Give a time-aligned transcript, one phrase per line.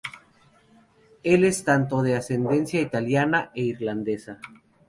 [1.21, 4.39] Él es tanto de ascendencia italiana e irlandesa.